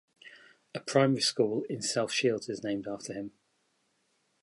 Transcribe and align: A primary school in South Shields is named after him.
A 0.73 0.79
primary 0.79 1.21
school 1.21 1.61
in 1.69 1.83
South 1.83 2.11
Shields 2.11 2.49
is 2.49 2.63
named 2.63 2.87
after 2.87 3.13
him. 3.13 3.33